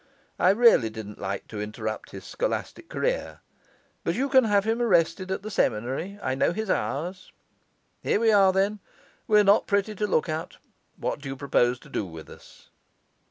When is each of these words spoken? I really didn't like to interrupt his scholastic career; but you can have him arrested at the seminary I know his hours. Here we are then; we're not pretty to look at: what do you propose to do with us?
I 0.39 0.49
really 0.49 0.89
didn't 0.89 1.19
like 1.19 1.47
to 1.49 1.61
interrupt 1.61 2.09
his 2.09 2.25
scholastic 2.25 2.89
career; 2.89 3.41
but 4.03 4.15
you 4.15 4.29
can 4.29 4.45
have 4.45 4.65
him 4.65 4.81
arrested 4.81 5.29
at 5.29 5.43
the 5.43 5.51
seminary 5.51 6.17
I 6.23 6.33
know 6.33 6.53
his 6.53 6.71
hours. 6.71 7.31
Here 8.01 8.19
we 8.19 8.31
are 8.31 8.51
then; 8.51 8.79
we're 9.27 9.43
not 9.43 9.67
pretty 9.67 9.93
to 9.93 10.07
look 10.07 10.27
at: 10.27 10.57
what 10.97 11.21
do 11.21 11.29
you 11.29 11.35
propose 11.35 11.77
to 11.81 11.89
do 11.89 12.03
with 12.03 12.31
us? 12.31 12.71